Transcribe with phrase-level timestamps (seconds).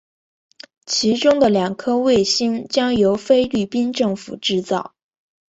[0.87, 4.95] 其中的两颗卫星将由菲律宾政府制造。